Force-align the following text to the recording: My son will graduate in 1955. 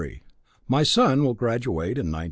My 0.67 0.81
son 0.81 1.23
will 1.23 1.35
graduate 1.35 1.89
in 1.99 2.09
1955. 2.09 2.19